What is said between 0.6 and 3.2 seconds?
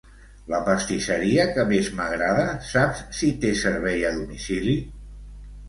pastisseria que més m'agrada, saps